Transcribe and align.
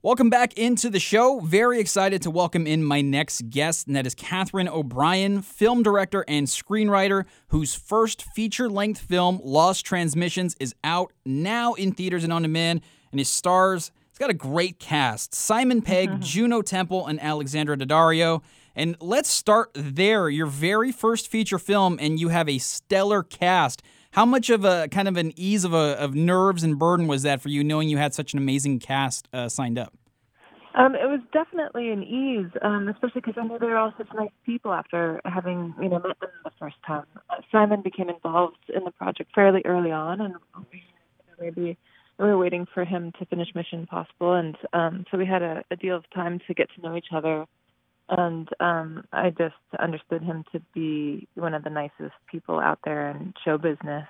Welcome 0.00 0.30
back 0.30 0.56
into 0.56 0.90
the 0.90 1.00
show. 1.00 1.40
Very 1.40 1.80
excited 1.80 2.22
to 2.22 2.30
welcome 2.30 2.68
in 2.68 2.84
my 2.84 3.00
next 3.00 3.50
guest, 3.50 3.88
and 3.88 3.96
that 3.96 4.06
is 4.06 4.14
Katharine 4.14 4.68
O'Brien, 4.68 5.42
film 5.42 5.82
director 5.82 6.24
and 6.28 6.46
screenwriter, 6.46 7.24
whose 7.48 7.74
first 7.74 8.22
feature 8.22 8.68
length 8.68 9.00
film, 9.00 9.40
Lost 9.42 9.84
Transmissions, 9.84 10.54
is 10.60 10.72
out 10.84 11.12
now 11.26 11.74
in 11.74 11.90
theaters 11.90 12.22
and 12.22 12.32
on 12.32 12.42
demand, 12.42 12.82
and 13.10 13.20
it 13.20 13.26
stars, 13.26 13.90
it's 14.08 14.20
got 14.20 14.30
a 14.30 14.34
great 14.34 14.78
cast 14.78 15.34
Simon 15.34 15.82
Pegg, 15.82 16.20
Juno 16.20 16.62
Temple, 16.62 17.08
and 17.08 17.20
Alexandra 17.20 17.76
Daddario. 17.76 18.42
And 18.76 18.96
let's 19.00 19.28
start 19.28 19.72
there. 19.74 20.28
Your 20.28 20.46
very 20.46 20.92
first 20.92 21.26
feature 21.26 21.58
film, 21.58 21.98
and 22.00 22.20
you 22.20 22.28
have 22.28 22.48
a 22.48 22.58
stellar 22.58 23.24
cast. 23.24 23.82
How 24.18 24.26
much 24.26 24.50
of 24.50 24.64
a 24.64 24.88
kind 24.88 25.06
of 25.06 25.16
an 25.16 25.32
ease 25.36 25.62
of 25.64 25.72
a, 25.72 25.96
of 25.96 26.12
nerves 26.12 26.64
and 26.64 26.76
burden 26.76 27.06
was 27.06 27.22
that 27.22 27.40
for 27.40 27.50
you, 27.50 27.62
knowing 27.62 27.88
you 27.88 27.98
had 27.98 28.14
such 28.14 28.32
an 28.32 28.40
amazing 28.40 28.80
cast 28.80 29.28
uh, 29.32 29.48
signed 29.48 29.78
up? 29.78 29.96
Um, 30.74 30.96
it 30.96 31.06
was 31.06 31.20
definitely 31.32 31.92
an 31.92 32.02
ease, 32.02 32.50
um, 32.62 32.88
especially 32.88 33.20
because 33.20 33.34
I 33.40 33.46
knew 33.46 33.60
they 33.60 33.66
were 33.66 33.76
all 33.76 33.94
such 33.96 34.08
nice 34.16 34.32
people 34.44 34.72
after 34.72 35.20
having 35.24 35.72
you 35.80 35.88
know 35.88 36.00
met 36.00 36.18
them 36.18 36.30
the 36.42 36.50
first 36.58 36.74
time. 36.84 37.04
Uh, 37.30 37.36
Simon 37.52 37.80
became 37.80 38.10
involved 38.10 38.56
in 38.74 38.82
the 38.82 38.90
project 38.90 39.30
fairly 39.36 39.62
early 39.64 39.92
on, 39.92 40.20
and 40.20 40.34
maybe 41.40 41.78
we 42.18 42.26
were 42.26 42.36
waiting 42.36 42.66
for 42.74 42.84
him 42.84 43.12
to 43.20 43.26
finish 43.26 43.54
Mission 43.54 43.78
Impossible, 43.78 44.34
and 44.34 44.56
um, 44.72 45.04
so 45.12 45.16
we 45.16 45.26
had 45.26 45.42
a, 45.42 45.62
a 45.70 45.76
deal 45.76 45.94
of 45.94 46.02
time 46.12 46.40
to 46.48 46.54
get 46.54 46.66
to 46.74 46.82
know 46.82 46.96
each 46.96 47.12
other. 47.14 47.46
And 48.10 48.48
um, 48.58 49.04
I 49.12 49.30
just 49.30 49.54
understood 49.78 50.22
him 50.22 50.44
to 50.52 50.60
be 50.74 51.28
one 51.34 51.52
of 51.52 51.62
the 51.62 51.70
nicest 51.70 52.14
people 52.30 52.58
out 52.58 52.78
there 52.84 53.10
in 53.10 53.34
show 53.44 53.58
business. 53.58 54.06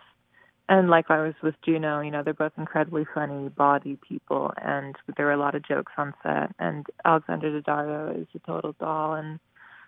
And 0.68 0.90
likewise 0.90 1.32
with 1.42 1.54
Juno, 1.64 2.00
you 2.00 2.10
know, 2.10 2.22
they're 2.22 2.34
both 2.34 2.52
incredibly 2.58 3.06
funny, 3.14 3.48
body 3.48 3.98
people, 4.06 4.52
and 4.60 4.94
there 5.16 5.26
were 5.26 5.32
a 5.32 5.38
lot 5.38 5.54
of 5.54 5.66
jokes 5.66 5.92
on 5.96 6.12
set. 6.22 6.54
And 6.58 6.86
Alexandra 7.06 7.62
Daddario 7.62 8.20
is 8.20 8.26
a 8.34 8.38
total 8.40 8.74
doll, 8.78 9.14
and 9.14 9.40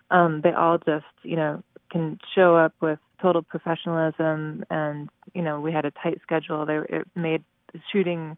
um, 0.09 0.41
they 0.43 0.51
all 0.51 0.79
just, 0.79 1.05
you 1.21 1.35
know, 1.35 1.63
can 1.91 2.17
show 2.33 2.55
up 2.55 2.73
with 2.81 2.97
total 3.21 3.43
professionalism. 3.43 4.65
And 4.71 5.09
you 5.35 5.43
know, 5.43 5.59
we 5.59 5.71
had 5.71 5.85
a 5.85 5.91
tight 5.91 6.19
schedule. 6.23 6.65
They 6.65 6.79
it 6.89 7.07
made 7.15 7.43
shooting 7.91 8.37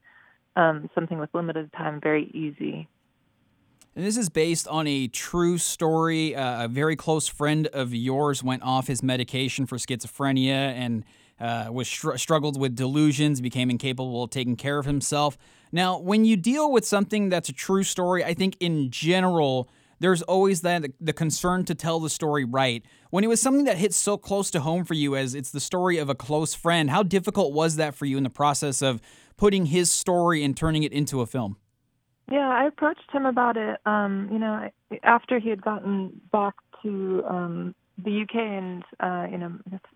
um, 0.57 0.89
something 0.93 1.19
with 1.19 1.29
limited 1.33 1.71
time 1.71 2.01
very 2.01 2.29
easy. 2.33 2.89
And 3.95 4.03
this 4.05 4.17
is 4.17 4.27
based 4.27 4.67
on 4.67 4.87
a 4.87 5.07
true 5.07 5.57
story. 5.57 6.35
Uh, 6.35 6.65
a 6.65 6.67
very 6.67 6.95
close 6.95 7.27
friend 7.27 7.67
of 7.67 7.93
yours 7.93 8.43
went 8.43 8.63
off 8.63 8.87
his 8.87 9.01
medication 9.03 9.65
for 9.65 9.77
schizophrenia 9.77 10.73
and 10.73 11.05
uh, 11.39 11.67
was 11.71 11.87
str- 11.87 12.15
struggled 12.15 12.59
with 12.59 12.75
delusions, 12.75 13.41
became 13.41 13.69
incapable 13.69 14.23
of 14.23 14.29
taking 14.29 14.55
care 14.55 14.77
of 14.77 14.85
himself. 14.85 15.37
Now, 15.71 15.97
when 15.97 16.25
you 16.25 16.37
deal 16.37 16.71
with 16.71 16.85
something 16.85 17.29
that's 17.29 17.49
a 17.49 17.53
true 17.53 17.83
story, 17.83 18.23
I 18.23 18.33
think 18.33 18.57
in 18.59 18.91
general 18.91 19.69
there's 19.99 20.21
always 20.23 20.61
that 20.61 20.83
the 20.99 21.13
concern 21.13 21.65
to 21.65 21.75
tell 21.75 21.99
the 21.99 22.09
story 22.09 22.43
right. 22.43 22.83
When 23.09 23.23
it 23.23 23.27
was 23.27 23.41
something 23.41 23.65
that 23.65 23.77
hits 23.77 23.95
so 23.95 24.17
close 24.17 24.51
to 24.51 24.59
home 24.59 24.83
for 24.83 24.93
you 24.93 25.15
as 25.15 25.33
it's 25.33 25.51
the 25.51 25.59
story 25.59 25.97
of 25.97 26.09
a 26.09 26.15
close 26.15 26.53
friend, 26.53 26.89
how 26.89 27.03
difficult 27.03 27.53
was 27.53 27.77
that 27.77 27.95
for 27.95 28.05
you 28.05 28.17
in 28.17 28.23
the 28.23 28.29
process 28.29 28.81
of 28.81 29.01
putting 29.37 29.67
his 29.67 29.91
story 29.91 30.43
and 30.43 30.57
turning 30.57 30.83
it 30.83 30.91
into 30.91 31.21
a 31.21 31.25
film? 31.25 31.57
Yeah, 32.31 32.49
I 32.49 32.65
approached 32.65 33.11
him 33.11 33.25
about 33.25 33.57
it. 33.57 33.79
Um, 33.85 34.29
you 34.31 34.39
know, 34.39 34.69
after 35.03 35.39
he 35.39 35.49
had 35.49 35.61
gotten 35.61 36.21
back 36.31 36.55
to 36.81 37.23
um, 37.29 37.75
the 37.97 38.21
UK 38.23 38.35
and 38.35 38.83
uh, 38.99 39.27
you 39.29 39.37
know 39.37 39.53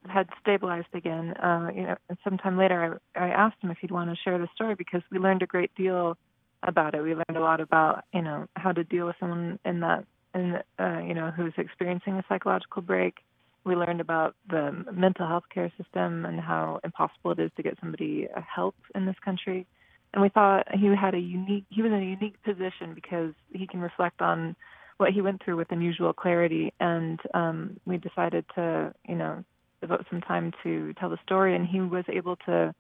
had 0.08 0.28
stabilized 0.42 0.88
again. 0.94 1.32
Uh, 1.38 1.70
you 1.74 1.84
know, 1.84 1.96
sometime 2.24 2.58
later, 2.58 3.00
I, 3.16 3.26
I 3.26 3.30
asked 3.30 3.58
him 3.62 3.72
if 3.72 3.78
he'd 3.80 3.92
want 3.92 4.10
to 4.10 4.16
share 4.24 4.38
the 4.38 4.48
story 4.54 4.76
because 4.76 5.02
we 5.12 5.20
learned 5.20 5.42
a 5.42 5.48
great 5.48 5.74
deal 5.76 6.18
about 6.64 6.96
it. 6.96 7.02
We 7.02 7.16
learned 7.16 7.36
a 7.36 7.40
lot 7.40 7.60
about 7.60 8.04
you 8.14 8.22
know 8.22 8.48
how 8.56 8.72
to 8.72 8.84
deal 8.84 9.08
with 9.08 9.16
someone 9.20 9.60
in 9.66 9.80
that 9.82 10.06
in 10.36 10.60
uh, 10.80 11.00
you 11.00 11.14
know 11.14 11.32
who's 11.32 11.54
experiencing 11.58 12.14
a 12.14 12.24
psychological 12.30 12.82
break. 12.82 13.16
We 13.64 13.76
learned 13.76 14.00
about 14.00 14.36
the 14.50 14.86
mental 14.94 15.28
health 15.28 15.44
care 15.54 15.72
system 15.82 16.26
and 16.26 16.40
how 16.40 16.80
impossible 16.84 17.32
it 17.32 17.40
is 17.40 17.52
to 17.58 17.64
get 17.64 17.78
somebody 17.82 18.28
help 18.34 18.76
in 18.96 19.06
this 19.06 19.18
country. 19.26 19.68
And 20.14 20.22
we 20.22 20.30
thought 20.30 20.74
he 20.74 20.88
had 20.96 21.16
a 21.16 21.20
unique 21.20 21.66
he 21.70 21.82
was 21.82 21.92
in 21.92 22.02
a 22.02 22.06
unique 22.06 22.42
position 22.44 22.94
because 22.94 23.34
he 23.52 23.68
can 23.68 23.82
reflect 23.82 24.22
on 24.22 24.56
what 24.98 25.14
he 25.14 25.22
went 25.22 25.44
through 25.44 25.58
with 25.58 25.72
unusual 25.72 26.14
clarity. 26.14 26.74
And 26.80 27.20
um, 27.34 27.80
we 27.86 27.98
decided 27.98 28.46
to 28.56 28.94
you 29.08 29.16
know 29.16 29.44
devote 29.82 30.06
some 30.10 30.22
time 30.22 30.52
to 30.64 30.94
tell 31.00 31.10
the 31.10 31.20
story. 31.24 31.56
And 31.56 31.68
he 31.68 31.82
was 31.82 32.06
able 32.10 32.36
to 32.48 32.74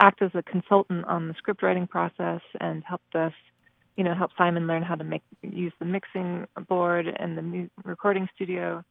act 0.00 0.22
as 0.22 0.30
a 0.34 0.42
consultant 0.42 1.04
on 1.06 1.28
the 1.28 1.34
script 1.34 1.62
writing 1.62 1.86
process 1.86 2.40
and 2.60 2.82
helped 2.84 3.14
us, 3.14 3.32
you 3.96 4.04
know, 4.04 4.14
help 4.14 4.30
Simon 4.36 4.66
learn 4.66 4.82
how 4.82 4.94
to 4.94 5.04
make 5.04 5.22
use 5.42 5.72
the 5.78 5.84
mixing 5.84 6.46
board 6.68 7.06
and 7.06 7.36
the 7.36 7.68
recording 7.84 8.28
studio. 8.34 8.84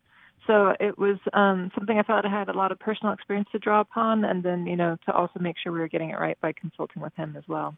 So 0.47 0.73
it 0.79 0.97
was 0.97 1.17
um, 1.33 1.71
something 1.75 1.97
I 1.97 2.03
felt 2.03 2.25
I 2.25 2.29
had 2.29 2.49
a 2.49 2.57
lot 2.57 2.71
of 2.71 2.79
personal 2.79 3.13
experience 3.13 3.49
to 3.51 3.59
draw 3.59 3.81
upon, 3.81 4.25
and 4.25 4.43
then 4.43 4.65
you 4.65 4.75
know 4.75 4.97
to 5.05 5.13
also 5.13 5.39
make 5.39 5.55
sure 5.61 5.71
we 5.71 5.79
were 5.79 5.87
getting 5.87 6.09
it 6.09 6.19
right 6.19 6.39
by 6.41 6.53
consulting 6.53 7.01
with 7.01 7.13
him 7.15 7.35
as 7.37 7.43
well. 7.47 7.75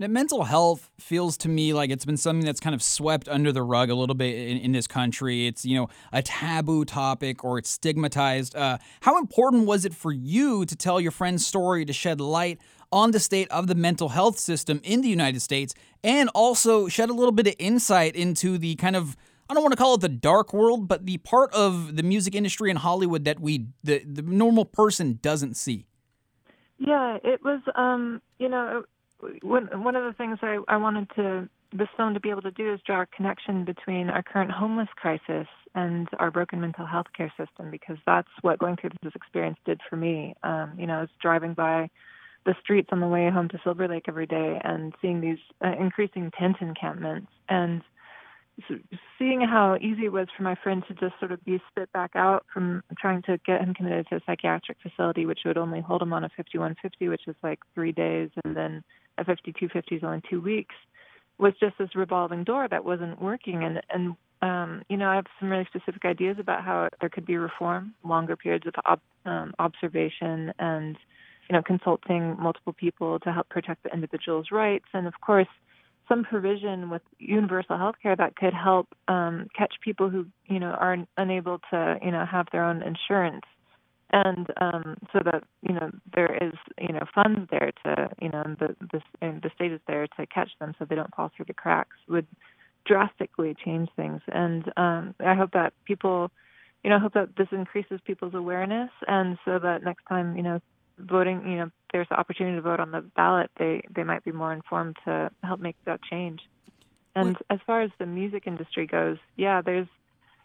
Now, 0.00 0.08
mental 0.08 0.42
health 0.42 0.90
feels 0.98 1.36
to 1.38 1.48
me 1.48 1.72
like 1.72 1.90
it's 1.90 2.04
been 2.04 2.16
something 2.16 2.44
that's 2.44 2.58
kind 2.58 2.74
of 2.74 2.82
swept 2.82 3.28
under 3.28 3.52
the 3.52 3.62
rug 3.62 3.90
a 3.90 3.94
little 3.94 4.16
bit 4.16 4.34
in, 4.34 4.58
in 4.58 4.72
this 4.72 4.88
country. 4.88 5.46
It's, 5.46 5.64
you 5.64 5.76
know, 5.78 5.88
a 6.12 6.20
taboo 6.20 6.84
topic 6.84 7.44
or 7.44 7.58
it's 7.58 7.70
stigmatized. 7.70 8.56
Uh, 8.56 8.78
how 9.02 9.18
important 9.18 9.66
was 9.66 9.84
it 9.84 9.94
for 9.94 10.10
you 10.10 10.64
to 10.64 10.74
tell 10.74 11.00
your 11.00 11.12
friend's 11.12 11.46
story 11.46 11.84
to 11.84 11.92
shed 11.92 12.20
light 12.20 12.58
on 12.90 13.12
the 13.12 13.20
state 13.20 13.48
of 13.52 13.68
the 13.68 13.76
mental 13.76 14.08
health 14.08 14.36
system 14.36 14.80
in 14.82 15.00
the 15.00 15.08
United 15.08 15.40
States 15.40 15.74
and 16.02 16.28
also 16.34 16.88
shed 16.88 17.08
a 17.08 17.14
little 17.14 17.32
bit 17.32 17.46
of 17.46 17.54
insight 17.60 18.16
into 18.16 18.58
the 18.58 18.74
kind 18.74 18.96
of 18.96 19.16
I 19.48 19.54
don't 19.54 19.62
want 19.62 19.72
to 19.72 19.76
call 19.76 19.94
it 19.94 20.00
the 20.00 20.08
dark 20.08 20.54
world, 20.54 20.88
but 20.88 21.04
the 21.04 21.18
part 21.18 21.52
of 21.52 21.96
the 21.96 22.02
music 22.02 22.34
industry 22.34 22.70
in 22.70 22.76
Hollywood 22.76 23.24
that 23.26 23.38
we 23.38 23.66
the, 23.84 24.02
the 24.04 24.22
normal 24.22 24.64
person 24.64 25.18
doesn't 25.22 25.56
see. 25.56 25.86
Yeah, 26.78 27.18
it 27.22 27.44
was 27.44 27.60
um, 27.76 28.22
you 28.38 28.48
know, 28.48 28.84
one 29.42 29.68
one 29.82 29.96
of 29.96 30.04
the 30.04 30.12
things 30.12 30.38
I, 30.42 30.58
I 30.68 30.76
wanted 30.76 31.08
to 31.16 31.48
this 31.72 31.88
film 31.96 32.14
to 32.14 32.20
be 32.20 32.30
able 32.30 32.42
to 32.42 32.52
do 32.52 32.72
is 32.72 32.80
draw 32.86 33.02
a 33.02 33.06
connection 33.06 33.64
between 33.64 34.08
our 34.08 34.22
current 34.22 34.50
homeless 34.50 34.88
crisis 34.96 35.48
and 35.74 36.08
our 36.20 36.30
broken 36.30 36.60
mental 36.60 36.86
health 36.86 37.06
care 37.16 37.32
system 37.36 37.70
because 37.70 37.96
that's 38.06 38.28
what 38.42 38.60
going 38.60 38.76
through 38.76 38.90
this 39.02 39.12
experience 39.16 39.58
did 39.66 39.80
for 39.90 39.96
me. 39.96 40.34
Um, 40.44 40.74
you 40.78 40.86
know, 40.86 40.98
I 40.98 41.00
was 41.00 41.10
driving 41.20 41.52
by 41.54 41.90
the 42.46 42.54
streets 42.62 42.90
on 42.92 43.00
the 43.00 43.08
way 43.08 43.28
home 43.30 43.48
to 43.48 43.58
Silver 43.64 43.88
Lake 43.88 44.04
every 44.06 44.26
day 44.26 44.60
and 44.62 44.94
seeing 45.02 45.20
these 45.20 45.38
uh, 45.64 45.72
increasing 45.78 46.30
tent 46.38 46.56
encampments 46.60 47.32
and 47.48 47.82
seeing 49.18 49.40
how 49.40 49.76
easy 49.80 50.04
it 50.04 50.12
was 50.12 50.28
for 50.36 50.42
my 50.42 50.54
friend 50.62 50.84
to 50.86 50.94
just 50.94 51.18
sort 51.18 51.32
of 51.32 51.44
be 51.44 51.60
spit 51.70 51.92
back 51.92 52.12
out 52.14 52.46
from 52.52 52.82
trying 52.98 53.22
to 53.22 53.38
get 53.44 53.60
him 53.60 53.74
committed 53.74 54.06
to 54.08 54.16
a 54.16 54.20
psychiatric 54.26 54.78
facility, 54.80 55.26
which 55.26 55.40
would 55.44 55.58
only 55.58 55.80
hold 55.80 56.02
him 56.02 56.12
on 56.12 56.24
a 56.24 56.28
5150, 56.36 57.08
which 57.08 57.26
is 57.26 57.34
like 57.42 57.58
three 57.74 57.92
days, 57.92 58.30
and 58.44 58.56
then 58.56 58.84
a 59.18 59.24
5250 59.24 59.96
is 59.96 60.04
only 60.04 60.22
two 60.28 60.40
weeks, 60.40 60.74
was 61.38 61.52
just 61.60 61.76
this 61.78 61.94
revolving 61.94 62.44
door 62.44 62.68
that 62.68 62.84
wasn't 62.84 63.20
working. 63.20 63.64
And 63.64 63.80
and 63.90 64.16
um, 64.42 64.82
you 64.88 64.96
know, 64.96 65.08
I 65.08 65.16
have 65.16 65.26
some 65.40 65.50
really 65.50 65.66
specific 65.66 66.04
ideas 66.04 66.36
about 66.38 66.64
how 66.64 66.88
there 67.00 67.08
could 67.08 67.26
be 67.26 67.36
reform, 67.36 67.94
longer 68.04 68.36
periods 68.36 68.66
of 68.66 68.74
ob- 68.86 69.00
um, 69.24 69.54
observation, 69.58 70.52
and 70.58 70.96
you 71.48 71.54
know, 71.54 71.62
consulting 71.62 72.36
multiple 72.38 72.72
people 72.72 73.18
to 73.20 73.32
help 73.32 73.48
protect 73.48 73.82
the 73.82 73.92
individual's 73.92 74.48
rights, 74.50 74.86
and 74.92 75.06
of 75.06 75.14
course 75.20 75.48
some 76.08 76.22
provision 76.24 76.90
with 76.90 77.02
universal 77.18 77.78
health 77.78 77.94
care 78.02 78.14
that 78.14 78.36
could 78.36 78.52
help 78.52 78.88
um, 79.08 79.48
catch 79.56 79.74
people 79.82 80.10
who 80.10 80.26
you 80.46 80.60
know 80.60 80.72
are 80.72 80.98
unable 81.16 81.58
to 81.70 81.96
you 82.02 82.10
know 82.10 82.24
have 82.30 82.46
their 82.52 82.64
own 82.64 82.82
insurance 82.82 83.44
and 84.10 84.46
um, 84.60 84.96
so 85.12 85.20
that 85.24 85.44
you 85.62 85.74
know 85.74 85.90
there 86.14 86.36
is 86.42 86.54
you 86.80 86.92
know 86.92 87.04
funds 87.14 87.48
there 87.50 87.72
to 87.84 88.08
you 88.20 88.28
know 88.28 88.44
the 88.58 88.76
the 88.92 89.00
the 89.20 89.50
state 89.54 89.72
is 89.72 89.80
there 89.86 90.06
to 90.06 90.26
catch 90.26 90.50
them 90.60 90.74
so 90.78 90.84
they 90.84 90.94
don't 90.94 91.14
fall 91.14 91.30
through 91.34 91.46
the 91.46 91.54
cracks 91.54 91.96
would 92.08 92.26
drastically 92.84 93.54
change 93.64 93.88
things 93.96 94.20
and 94.28 94.70
um, 94.76 95.14
I 95.24 95.34
hope 95.34 95.52
that 95.52 95.72
people 95.84 96.30
you 96.82 96.90
know 96.90 96.98
hope 96.98 97.14
that 97.14 97.36
this 97.36 97.48
increases 97.50 98.00
people's 98.04 98.34
awareness 98.34 98.90
and 99.08 99.38
so 99.44 99.58
that 99.58 99.82
next 99.82 100.04
time 100.08 100.36
you 100.36 100.42
know 100.42 100.60
voting, 100.98 101.42
you 101.46 101.56
know, 101.56 101.70
there's 101.92 102.08
the 102.08 102.18
opportunity 102.18 102.56
to 102.56 102.62
vote 102.62 102.80
on 102.80 102.90
the 102.90 103.00
ballot, 103.00 103.50
they 103.58 103.82
they 103.94 104.04
might 104.04 104.24
be 104.24 104.32
more 104.32 104.52
informed 104.52 104.96
to 105.04 105.30
help 105.42 105.60
make 105.60 105.76
that 105.84 106.02
change. 106.02 106.40
And 107.16 107.36
as 107.48 107.60
far 107.64 107.82
as 107.82 107.90
the 107.98 108.06
music 108.06 108.44
industry 108.46 108.86
goes, 108.86 109.18
yeah, 109.36 109.62
there's 109.62 109.86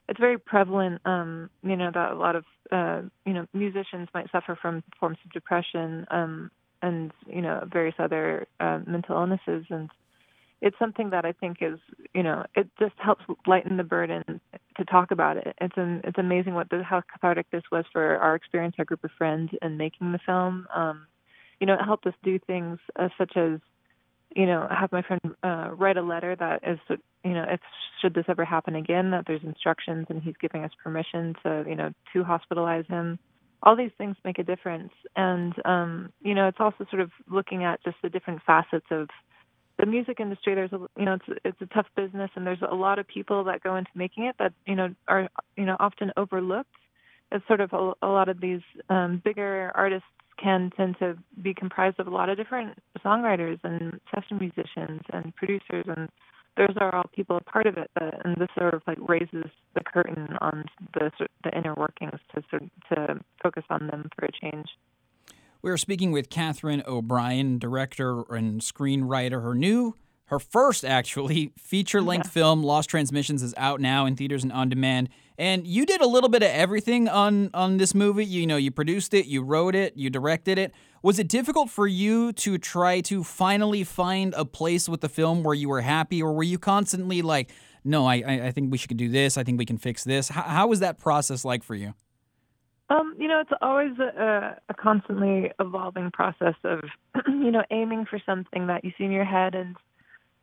it's 0.09 0.19
very 0.19 0.38
prevalent, 0.38 1.01
um, 1.06 1.50
you 1.63 1.75
know, 1.75 1.91
that 1.94 2.11
a 2.11 2.15
lot 2.15 2.35
of 2.35 2.45
uh, 2.71 3.01
you 3.25 3.33
know 3.33 3.45
musicians 3.53 4.09
might 4.13 4.31
suffer 4.31 4.57
from 4.61 4.83
forms 5.00 5.17
of 5.23 5.31
depression 5.31 6.06
um, 6.11 6.51
and 6.81 7.11
you 7.27 7.41
know 7.41 7.67
various 7.71 7.95
other 8.00 8.47
uh, 8.59 8.79
mental 8.85 9.15
illnesses, 9.15 9.65
and 9.69 9.89
it's 10.61 10.77
something 10.77 11.11
that 11.11 11.25
I 11.25 11.31
think 11.31 11.59
is, 11.61 11.79
you 12.13 12.23
know, 12.23 12.45
it 12.56 12.67
just 12.79 12.95
helps 12.97 13.23
lighten 13.47 13.77
the 13.77 13.83
burden 13.83 14.41
to 14.77 14.85
talk 14.85 15.11
about 15.11 15.38
it. 15.38 15.56
It's 15.61 15.77
an, 15.77 16.01
it's 16.03 16.17
amazing 16.17 16.53
what 16.53 16.69
the, 16.69 16.83
how 16.83 17.01
cathartic 17.01 17.50
this 17.51 17.63
was 17.71 17.85
for 17.94 18.17
our 18.17 18.35
experience, 18.35 18.75
our 18.77 18.85
group 18.85 19.03
of 19.03 19.11
friends, 19.17 19.51
in 19.61 19.77
making 19.77 20.11
the 20.11 20.19
film. 20.25 20.67
Um, 20.75 21.07
you 21.61 21.67
know, 21.67 21.75
it 21.75 21.85
helped 21.85 22.06
us 22.07 22.13
do 22.23 22.39
things 22.39 22.79
uh, 22.97 23.09
such 23.17 23.38
as 23.38 23.59
you 24.35 24.45
know, 24.45 24.67
have 24.69 24.91
my 24.91 25.01
friend 25.01 25.21
uh, 25.43 25.69
write 25.75 25.97
a 25.97 26.01
letter 26.01 26.35
that 26.35 26.61
is, 26.67 26.79
you 27.23 27.33
know, 27.33 27.45
if 27.49 27.59
should 28.01 28.13
this 28.13 28.25
ever 28.27 28.45
happen 28.45 28.75
again, 28.75 29.11
that 29.11 29.25
there's 29.27 29.43
instructions 29.43 30.05
and 30.09 30.21
he's 30.21 30.35
giving 30.39 30.63
us 30.63 30.71
permission 30.83 31.35
to, 31.43 31.65
you 31.67 31.75
know, 31.75 31.91
to 32.13 32.23
hospitalize 32.23 32.87
him. 32.87 33.19
All 33.63 33.75
these 33.75 33.91
things 33.97 34.15
make 34.23 34.39
a 34.39 34.43
difference, 34.43 34.93
and 35.17 35.53
um, 35.65 36.13
you 36.21 36.33
know, 36.33 36.47
it's 36.47 36.61
also 36.61 36.85
sort 36.89 37.01
of 37.01 37.11
looking 37.29 37.65
at 37.65 37.83
just 37.83 37.97
the 38.01 38.09
different 38.09 38.41
facets 38.45 38.85
of 38.89 39.09
the 39.77 39.85
music 39.85 40.21
industry. 40.21 40.55
There's 40.55 40.71
a, 40.71 40.79
you 40.97 41.03
know, 41.03 41.15
it's 41.15 41.39
it's 41.43 41.61
a 41.61 41.65
tough 41.65 41.87
business, 41.93 42.29
and 42.35 42.47
there's 42.47 42.61
a 42.61 42.73
lot 42.73 42.99
of 42.99 43.07
people 43.07 43.43
that 43.45 43.61
go 43.61 43.75
into 43.75 43.91
making 43.95 44.25
it 44.25 44.35
that 44.39 44.53
you 44.65 44.75
know 44.75 44.95
are 45.09 45.27
you 45.57 45.65
know 45.65 45.75
often 45.77 46.13
overlooked. 46.15 46.69
It's 47.33 47.45
sort 47.47 47.59
of 47.59 47.73
a, 47.73 47.91
a 48.01 48.07
lot 48.07 48.29
of 48.29 48.39
these 48.39 48.61
um, 48.89 49.21
bigger 49.25 49.73
artists 49.75 50.07
can 50.41 50.71
tend 50.75 50.97
to 51.00 51.18
be 51.41 51.53
comprised 51.53 52.00
of 52.00 52.07
a 52.07 52.09
lot 52.09 52.30
of 52.30 52.38
different 52.38 52.77
songwriters 53.03 53.59
and 53.63 54.00
session 54.13 54.38
musicians 54.39 55.01
and 55.12 55.36
producers 55.36 55.86
and 55.88 56.09
those 56.57 56.75
are 56.77 56.94
all 56.94 57.06
people 57.15 57.38
a 57.38 57.41
part 57.41 57.68
of 57.68 57.77
it 57.77 57.89
but, 57.94 58.25
and 58.25 58.36
this 58.38 58.50
sort 58.57 58.74
of 58.74 58.81
like 58.88 58.97
raises 59.07 59.45
the 59.75 59.81
curtain 59.83 60.30
on 60.41 60.65
the 60.94 61.12
the 61.44 61.57
inner 61.57 61.74
workings 61.75 62.19
to 62.33 62.41
sort 62.50 62.63
to 62.91 63.19
focus 63.41 63.63
on 63.69 63.88
them 63.88 64.09
for 64.18 64.25
a 64.25 64.31
change 64.41 64.68
we 65.62 65.71
are 65.71 65.77
speaking 65.77 66.13
with 66.13 66.30
Katharine 66.30 66.83
O'Brien, 66.88 67.59
director 67.59 68.21
and 68.33 68.62
screenwriter. 68.62 69.44
Her 69.44 69.53
new 69.53 69.94
her 70.29 70.39
first 70.39 70.85
actually 70.85 71.51
feature 71.57 72.01
length 72.01 72.27
yeah. 72.27 72.31
film 72.31 72.63
lost 72.63 72.89
transmissions 72.89 73.41
is 73.41 73.53
out 73.57 73.81
now 73.81 74.05
in 74.05 74.15
theaters 74.15 74.43
and 74.43 74.53
on 74.53 74.69
demand. 74.69 75.09
And 75.39 75.65
you 75.65 75.85
did 75.85 76.01
a 76.01 76.07
little 76.07 76.29
bit 76.29 76.43
of 76.43 76.49
everything 76.49 77.09
on 77.09 77.49
on 77.53 77.77
this 77.77 77.95
movie. 77.95 78.25
You 78.25 78.45
know 78.45 78.57
you 78.57 78.69
produced 78.71 79.13
it 79.13 79.25
you 79.25 79.41
wrote 79.41 79.75
it 79.75 79.97
you 79.97 80.09
directed 80.09 80.57
it. 80.59 80.71
Was 81.01 81.17
it 81.17 81.27
difficult 81.27 81.69
for 81.69 81.87
you 81.87 82.31
to 82.33 82.57
try 82.57 83.01
to 83.01 83.23
finally 83.23 83.83
find 83.83 84.33
a 84.35 84.45
place 84.45 84.87
with 84.87 85.01
the 85.01 85.09
film 85.09 85.43
where 85.43 85.55
you 85.55 85.67
were 85.67 85.81
happy 85.81 86.21
or 86.21 86.31
were 86.33 86.43
you 86.43 86.59
constantly 86.59 87.21
like 87.21 87.49
no 87.83 88.05
i 88.05 88.15
i 88.15 88.51
think 88.51 88.71
we 88.71 88.77
should 88.77 88.97
do 88.97 89.09
this. 89.09 89.37
I 89.37 89.43
think 89.43 89.57
we 89.57 89.65
can 89.65 89.77
fix 89.77 90.03
this. 90.03 90.29
How, 90.29 90.43
how 90.43 90.67
was 90.67 90.79
that 90.81 90.99
process 90.99 91.43
like 91.43 91.63
for 91.63 91.75
you? 91.75 91.95
Um, 92.91 93.13
you 93.19 93.27
know, 93.27 93.39
it's 93.39 93.51
always 93.61 93.97
a, 93.99 94.57
a 94.67 94.73
constantly 94.73 95.51
evolving 95.59 96.09
process 96.11 96.55
of, 96.63 96.81
you 97.27 97.51
know, 97.51 97.63
aiming 97.69 98.07
for 98.09 98.19
something 98.25 98.65
that 98.65 98.83
you 98.83 98.91
see 98.97 99.03
in 99.03 99.11
your 99.11 99.25
head 99.25 99.53
and 99.53 99.75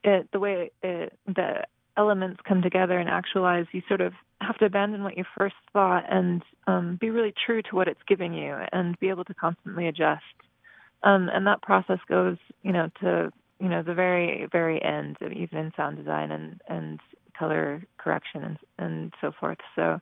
it, 0.06 0.28
the 0.32 0.40
way 0.40 0.70
it, 0.82 1.12
the 1.26 1.64
elements 1.96 2.40
come 2.46 2.62
together 2.62 2.98
and 2.98 3.08
actualize, 3.08 3.66
you 3.72 3.82
sort 3.88 4.00
of 4.00 4.12
have 4.40 4.56
to 4.58 4.66
abandon 4.66 5.02
what 5.02 5.16
you 5.16 5.24
first 5.36 5.56
thought 5.72 6.04
and 6.08 6.42
um, 6.66 6.96
be 7.00 7.10
really 7.10 7.34
true 7.44 7.62
to 7.62 7.74
what 7.74 7.88
it's 7.88 8.00
giving 8.06 8.34
you 8.34 8.54
and 8.72 8.98
be 9.00 9.08
able 9.08 9.24
to 9.24 9.34
constantly 9.34 9.88
adjust. 9.88 10.22
Um, 11.02 11.28
and 11.32 11.46
that 11.46 11.62
process 11.62 11.98
goes, 12.08 12.36
you 12.62 12.72
know, 12.72 12.90
to 13.00 13.32
you 13.58 13.68
know 13.68 13.82
the 13.82 13.94
very 13.94 14.46
very 14.52 14.82
end, 14.82 15.16
even 15.22 15.72
sound 15.76 15.96
design 15.96 16.30
and 16.30 16.60
and 16.68 17.00
color 17.38 17.82
correction 17.98 18.42
and 18.42 18.58
and 18.78 19.14
so 19.20 19.32
forth. 19.38 19.58
So 19.74 20.00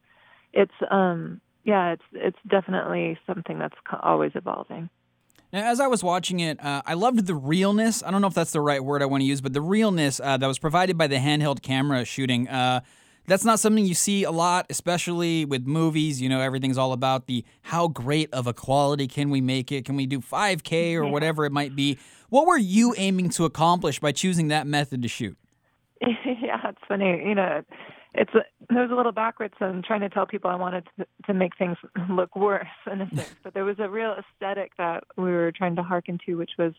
it's 0.53 0.73
um 0.91 1.41
yeah, 1.65 1.93
it's 1.93 2.03
it's 2.13 2.39
definitely 2.49 3.19
something 3.27 3.59
that's 3.59 3.77
always 4.03 4.33
evolving. 4.35 4.89
Now, 5.55 5.71
as 5.71 5.79
I 5.79 5.87
was 5.87 6.03
watching 6.03 6.41
it, 6.41 6.61
uh, 6.65 6.83
I 6.85 6.95
loved 6.95 7.29
the 7.29 7.35
realness. 7.37 8.03
I 8.03 8.11
don't 8.11 8.21
know 8.21 8.27
if 8.27 8.35
that's 8.35 8.51
the 8.51 8.61
right 8.61 8.83
word 8.83 9.03
I 9.03 9.07
want 9.07 9.21
to 9.21 9.25
use, 9.25 9.41
but 9.41 9.53
the 9.53 9.61
realness 9.61 10.19
uh, 10.19 10.37
that 10.37 10.49
was 10.49 10.59
provided 10.59 10.99
by 10.99 11.07
the 11.07 11.19
handheld 11.19 11.63
camera 11.63 12.05
shooting. 12.05 12.49
Uh, 12.49 12.81
that's 13.29 13.45
not 13.45 13.61
something 13.61 13.87
you 13.87 13.95
see 13.95 14.25
a 14.25 14.33
lot, 14.33 14.67
especially 14.69 15.45
with 15.45 15.65
movies. 15.65 16.21
You 16.21 16.29
know, 16.29 16.41
everything's 16.41 16.77
all 16.77 16.93
about 16.93 17.29
the 17.29 17.45
how 17.63 17.87
great 17.87 18.35
of 18.35 18.49
a 18.49 18.53
quality 18.53 19.07
can 19.07 19.31
we 19.31 19.41
make 19.41 19.71
it? 19.71 19.85
Can 19.85 19.95
we 19.95 20.07
do 20.07 20.19
5K 20.19 20.97
or 20.97 21.07
whatever 21.07 21.45
it 21.45 21.53
might 21.53 21.77
be? 21.77 22.01
What 22.31 22.49
were 22.49 22.59
you 22.59 22.93
aiming 22.99 23.31
to 23.31 23.45
accomplish 23.45 24.01
by 24.01 24.11
choosing 24.11 24.49
that 24.49 24.67
method 24.67 25.03
to 25.03 25.09
shoot? 25.09 25.39
yeah, 26.01 26.69
it's 26.69 26.83
funny. 26.89 27.23
You 27.25 27.37
know, 27.37 27.63
it's 28.15 28.35
a, 28.35 28.39
it 28.39 28.81
was 28.81 28.91
a 28.91 28.95
little 28.95 29.13
backwards. 29.13 29.55
I'm 29.61 29.83
trying 29.83 30.01
to 30.01 30.09
tell 30.09 30.27
people 30.27 30.51
I 30.51 30.55
wanted 30.55 30.89
to, 30.99 31.07
to 31.27 31.35
make 31.35 31.57
things 31.57 31.77
look 32.11 32.35
worse 32.37 32.67
in 32.91 33.01
a 33.01 33.09
sense, 33.11 33.35
but 33.43 33.55
there 33.55 33.65
was 33.65 33.79
a 33.79 33.89
real 33.89 34.15
aesthetic 34.15 34.73
that 34.79 35.05
we 35.17 35.25
were 35.25 35.53
trying 35.53 35.77
to 35.77 35.83
hearken 35.83 36.19
to, 36.27 36.37
which 36.37 36.53
was 36.59 36.73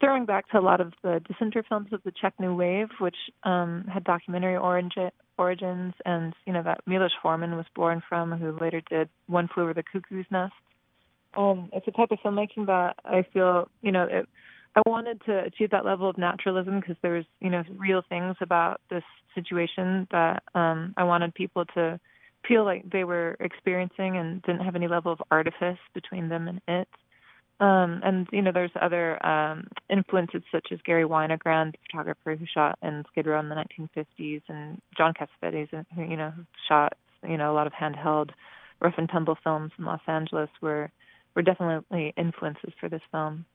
throwing 0.00 0.26
back 0.26 0.48
to 0.50 0.58
a 0.58 0.60
lot 0.60 0.80
of 0.80 0.92
the 1.02 1.20
dissenter 1.26 1.64
films 1.66 1.88
of 1.92 2.02
the 2.04 2.12
Czech 2.12 2.34
New 2.38 2.54
Wave, 2.54 2.88
which 2.98 3.16
um, 3.44 3.86
had 3.92 4.04
documentary 4.04 4.56
origin, 4.56 5.10
origins, 5.38 5.94
and 6.04 6.34
you 6.46 6.52
know 6.52 6.62
that 6.62 6.80
Milos 6.86 7.12
Forman 7.22 7.56
was 7.56 7.66
born 7.74 8.02
from, 8.06 8.32
who 8.32 8.56
later 8.60 8.82
did 8.88 9.08
One 9.26 9.48
Flew 9.48 9.64
Over 9.64 9.74
the 9.74 9.82
Cuckoo's 9.82 10.26
Nest. 10.30 10.52
Um, 11.36 11.70
it's 11.72 11.86
a 11.88 11.90
type 11.90 12.10
of 12.10 12.18
filmmaking 12.20 12.66
that 12.66 12.96
I 13.04 13.24
feel, 13.32 13.68
you 13.82 13.92
know, 13.92 14.04
it, 14.04 14.28
I 14.76 14.82
wanted 14.86 15.22
to 15.24 15.38
achieve 15.38 15.70
that 15.70 15.86
level 15.86 16.08
of 16.08 16.18
naturalism 16.18 16.80
because 16.80 16.96
there 17.02 17.14
was, 17.14 17.24
you 17.40 17.48
know, 17.48 17.62
real 17.76 18.02
things 18.06 18.36
about 18.42 18.82
this 18.90 19.02
situation 19.34 20.06
that 20.10 20.42
um, 20.54 20.92
I 20.98 21.04
wanted 21.04 21.34
people 21.34 21.64
to 21.74 21.98
feel 22.46 22.64
like 22.64 22.88
they 22.90 23.04
were 23.04 23.36
experiencing 23.40 24.18
and 24.18 24.42
didn't 24.42 24.60
have 24.60 24.76
any 24.76 24.86
level 24.86 25.12
of 25.12 25.22
artifice 25.30 25.78
between 25.94 26.28
them 26.28 26.46
and 26.46 26.60
it. 26.68 26.88
Um, 27.58 28.02
and 28.04 28.28
you 28.32 28.42
know, 28.42 28.52
there's 28.52 28.70
other 28.80 29.24
um, 29.26 29.66
influences 29.88 30.42
such 30.52 30.68
as 30.70 30.78
Garry 30.84 31.04
Winogrand, 31.04 31.72
the 31.72 31.78
photographer 31.90 32.36
who 32.36 32.44
shot 32.44 32.78
in 32.82 33.02
Skid 33.10 33.26
Row 33.26 33.40
in 33.40 33.48
the 33.48 33.54
1950s, 33.54 34.42
and 34.48 34.80
John 34.94 35.14
Cassavetes, 35.14 35.70
who 35.94 36.02
you 36.02 36.18
know 36.18 36.34
shot 36.68 36.92
you 37.26 37.38
know 37.38 37.50
a 37.50 37.54
lot 37.54 37.66
of 37.66 37.72
handheld 37.72 38.30
rough 38.82 38.94
and 38.98 39.08
tumble 39.08 39.38
films 39.42 39.72
in 39.78 39.86
Los 39.86 40.02
Angeles, 40.06 40.50
were 40.60 40.90
were 41.34 41.40
definitely 41.40 42.12
influences 42.18 42.74
for 42.78 42.90
this 42.90 43.00
film. 43.10 43.46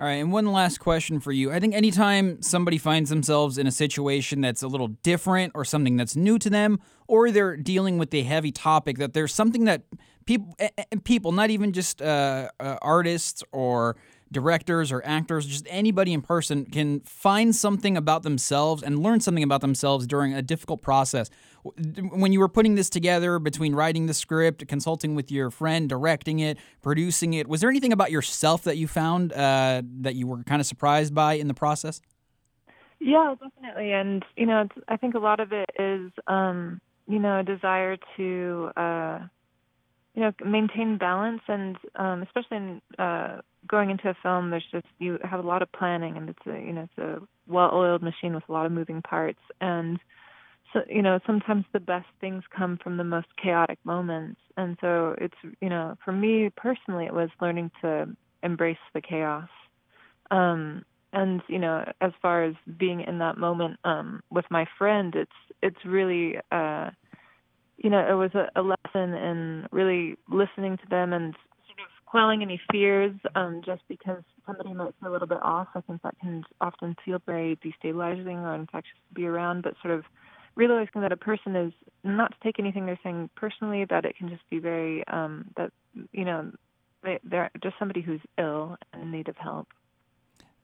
All 0.00 0.06
right, 0.06 0.14
and 0.14 0.30
one 0.30 0.46
last 0.46 0.78
question 0.78 1.18
for 1.18 1.32
you. 1.32 1.50
I 1.50 1.58
think 1.58 1.74
anytime 1.74 2.40
somebody 2.40 2.78
finds 2.78 3.10
themselves 3.10 3.58
in 3.58 3.66
a 3.66 3.72
situation 3.72 4.40
that's 4.40 4.62
a 4.62 4.68
little 4.68 4.86
different 4.86 5.50
or 5.56 5.64
something 5.64 5.96
that's 5.96 6.14
new 6.14 6.38
to 6.38 6.48
them, 6.48 6.78
or 7.08 7.32
they're 7.32 7.56
dealing 7.56 7.98
with 7.98 8.14
a 8.14 8.22
heavy 8.22 8.52
topic, 8.52 8.98
that 8.98 9.12
there's 9.12 9.34
something 9.34 9.64
that 9.64 9.82
people, 10.24 10.54
people, 11.02 11.32
not 11.32 11.50
even 11.50 11.72
just 11.72 12.00
uh, 12.00 12.48
uh, 12.60 12.76
artists 12.80 13.42
or 13.50 13.96
directors 14.30 14.92
or 14.92 15.02
actors, 15.04 15.46
just 15.46 15.66
anybody 15.68 16.12
in 16.12 16.22
person 16.22 16.64
can 16.66 17.00
find 17.00 17.54
something 17.54 17.96
about 17.96 18.22
themselves 18.22 18.82
and 18.82 18.98
learn 18.98 19.20
something 19.20 19.44
about 19.44 19.60
themselves 19.60 20.06
during 20.06 20.34
a 20.34 20.42
difficult 20.42 20.82
process. 20.82 21.30
When 22.12 22.32
you 22.32 22.38
were 22.38 22.48
putting 22.48 22.76
this 22.76 22.88
together 22.88 23.38
between 23.38 23.74
writing 23.74 24.06
the 24.06 24.14
script, 24.14 24.66
consulting 24.68 25.14
with 25.14 25.30
your 25.30 25.50
friend, 25.50 25.88
directing 25.88 26.38
it, 26.38 26.58
producing 26.82 27.34
it, 27.34 27.48
was 27.48 27.60
there 27.60 27.70
anything 27.70 27.92
about 27.92 28.10
yourself 28.10 28.64
that 28.64 28.76
you 28.76 28.86
found 28.86 29.32
uh, 29.32 29.82
that 30.00 30.14
you 30.14 30.26
were 30.26 30.42
kind 30.44 30.60
of 30.60 30.66
surprised 30.66 31.14
by 31.14 31.34
in 31.34 31.48
the 31.48 31.54
process? 31.54 32.00
Yeah, 33.00 33.34
definitely. 33.40 33.92
And, 33.92 34.24
you 34.36 34.46
know, 34.46 34.68
I 34.88 34.96
think 34.96 35.14
a 35.14 35.18
lot 35.20 35.40
of 35.40 35.52
it 35.52 35.70
is, 35.78 36.10
um, 36.26 36.80
you 37.06 37.18
know, 37.18 37.40
a 37.40 37.42
desire 37.42 37.96
to, 38.16 38.70
uh, 38.76 39.18
you 40.18 40.24
know, 40.24 40.32
maintain 40.44 40.98
balance 40.98 41.42
and 41.46 41.76
um, 41.94 42.22
especially 42.22 42.56
in 42.56 42.82
uh, 42.98 43.40
going 43.68 43.90
into 43.90 44.08
a 44.08 44.16
film, 44.20 44.50
there's 44.50 44.66
just 44.72 44.86
you 44.98 45.16
have 45.22 45.38
a 45.38 45.46
lot 45.46 45.62
of 45.62 45.70
planning, 45.70 46.16
and 46.16 46.28
it's 46.28 46.44
a 46.44 46.58
you 46.58 46.72
know 46.72 46.88
it's 46.90 46.98
a 46.98 47.20
well-oiled 47.46 48.02
machine 48.02 48.34
with 48.34 48.42
a 48.48 48.52
lot 48.52 48.66
of 48.66 48.72
moving 48.72 49.00
parts, 49.00 49.38
and 49.60 50.00
so 50.72 50.80
you 50.90 51.02
know 51.02 51.20
sometimes 51.24 51.66
the 51.72 51.78
best 51.78 52.08
things 52.20 52.42
come 52.50 52.80
from 52.82 52.96
the 52.96 53.04
most 53.04 53.28
chaotic 53.40 53.78
moments, 53.84 54.40
and 54.56 54.76
so 54.80 55.14
it's 55.18 55.36
you 55.60 55.68
know 55.68 55.96
for 56.04 56.10
me 56.10 56.50
personally, 56.56 57.06
it 57.06 57.14
was 57.14 57.30
learning 57.40 57.70
to 57.80 58.08
embrace 58.42 58.76
the 58.94 59.00
chaos. 59.00 59.48
Um, 60.32 60.84
and 61.12 61.42
you 61.46 61.60
know 61.60 61.84
as 62.00 62.10
far 62.20 62.42
as 62.42 62.54
being 62.76 63.02
in 63.02 63.18
that 63.18 63.38
moment 63.38 63.78
um 63.84 64.22
with 64.30 64.44
my 64.50 64.66
friend 64.76 65.14
it's 65.14 65.30
it's 65.62 65.82
really 65.86 66.36
uh 66.52 66.90
you 67.78 67.90
know 67.90 68.00
it 68.00 68.14
was 68.14 68.30
a, 68.34 68.48
a 68.60 68.62
lesson 68.62 69.14
in 69.14 69.66
really 69.72 70.16
listening 70.28 70.76
to 70.76 70.86
them 70.90 71.12
and 71.12 71.34
quelling 72.10 72.42
any 72.42 72.60
fears 72.72 73.14
um, 73.34 73.60
just 73.64 73.82
because 73.88 74.22
somebody 74.46 74.72
might 74.72 74.94
feel 75.00 75.10
a 75.10 75.12
little 75.12 75.28
bit 75.28 75.42
off. 75.42 75.68
I 75.74 75.80
think 75.82 76.02
that 76.02 76.18
can 76.20 76.44
often 76.60 76.96
feel 77.04 77.20
very 77.26 77.56
destabilizing 77.56 78.42
or 78.42 78.54
infectious 78.54 78.96
to 79.08 79.14
be 79.14 79.26
around, 79.26 79.62
but 79.62 79.74
sort 79.82 79.94
of 79.94 80.04
realizing 80.54 81.02
that 81.02 81.12
a 81.12 81.16
person 81.16 81.54
is 81.54 81.72
not 82.04 82.30
to 82.30 82.36
take 82.42 82.58
anything 82.58 82.86
they're 82.86 82.98
saying 83.02 83.30
personally, 83.36 83.84
that 83.90 84.04
it 84.04 84.16
can 84.16 84.28
just 84.28 84.42
be 84.50 84.58
very, 84.58 85.06
um, 85.08 85.44
that, 85.56 85.70
you 86.12 86.24
know, 86.24 86.50
they, 87.04 87.18
they're 87.22 87.50
just 87.62 87.76
somebody 87.78 88.00
who's 88.00 88.20
ill 88.38 88.76
and 88.92 89.02
in 89.02 89.10
need 89.12 89.28
of 89.28 89.36
help. 89.36 89.68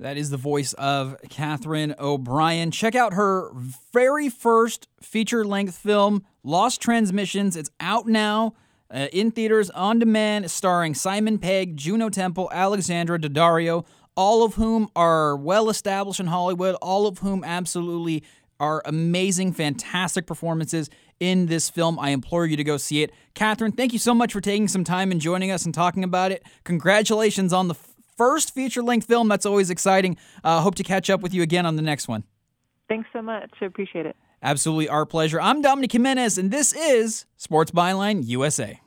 That 0.00 0.16
is 0.16 0.30
the 0.30 0.36
voice 0.36 0.72
of 0.72 1.16
Katharine 1.30 1.94
O'Brien. 2.00 2.72
Check 2.72 2.96
out 2.96 3.12
her 3.12 3.52
very 3.92 4.28
first 4.28 4.88
feature 5.00 5.44
length 5.44 5.76
film, 5.76 6.24
Lost 6.44 6.80
Transmissions. 6.80 7.56
It's 7.56 7.70
out 7.80 8.06
now. 8.06 8.54
Uh, 8.92 9.08
in 9.12 9.30
theaters 9.30 9.70
on 9.70 9.98
demand, 9.98 10.48
starring 10.50 10.94
Simon 10.94 11.38
Pegg, 11.38 11.76
Juno 11.76 12.10
Temple, 12.10 12.50
Alexandra 12.52 13.18
Daddario, 13.18 13.86
all 14.14 14.44
of 14.44 14.54
whom 14.54 14.88
are 14.94 15.34
well 15.34 15.68
established 15.70 16.20
in 16.20 16.26
Hollywood, 16.26 16.76
all 16.76 17.06
of 17.06 17.18
whom 17.18 17.42
absolutely 17.42 18.22
are 18.60 18.82
amazing, 18.84 19.52
fantastic 19.52 20.26
performances 20.26 20.90
in 21.18 21.46
this 21.46 21.70
film. 21.70 21.98
I 21.98 22.10
implore 22.10 22.46
you 22.46 22.56
to 22.56 22.62
go 22.62 22.76
see 22.76 23.02
it. 23.02 23.10
Katharine, 23.34 23.72
thank 23.72 23.92
you 23.92 23.98
so 23.98 24.14
much 24.14 24.32
for 24.32 24.40
taking 24.40 24.68
some 24.68 24.84
time 24.84 25.10
and 25.10 25.20
joining 25.20 25.50
us 25.50 25.64
and 25.64 25.74
talking 25.74 26.04
about 26.04 26.30
it. 26.30 26.44
Congratulations 26.64 27.52
on 27.52 27.68
the 27.68 27.74
f- 27.74 27.94
first 28.16 28.54
feature 28.54 28.82
length 28.82 29.06
film. 29.06 29.28
That's 29.28 29.46
always 29.46 29.70
exciting. 29.70 30.16
Uh, 30.44 30.60
hope 30.60 30.74
to 30.76 30.84
catch 30.84 31.10
up 31.10 31.20
with 31.20 31.34
you 31.34 31.42
again 31.42 31.66
on 31.66 31.76
the 31.76 31.82
next 31.82 32.06
one. 32.06 32.22
Thanks 32.88 33.08
so 33.12 33.22
much. 33.22 33.50
I 33.60 33.64
appreciate 33.64 34.06
it. 34.06 34.14
Absolutely 34.44 34.90
our 34.90 35.06
pleasure. 35.06 35.40
I'm 35.40 35.62
Dominic 35.62 35.92
Jimenez, 35.92 36.36
and 36.36 36.50
this 36.50 36.74
is 36.74 37.24
Sports 37.38 37.70
Byline 37.70 38.26
USA. 38.26 38.78